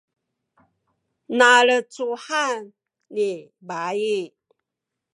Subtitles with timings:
[1.37, 2.61] nalecuhan
[3.13, 3.29] ni
[3.67, 4.19] bayi